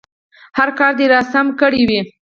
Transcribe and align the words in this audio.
هر 0.57 0.69
کار 0.79 0.93
دې 0.99 1.05
راسم 1.13 1.47
کړی 1.61 1.81
وي. 1.89 2.01